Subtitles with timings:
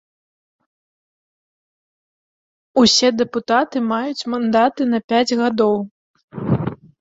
[2.85, 5.75] Усе дэпутаты маюць мандаты на пяць гадоў.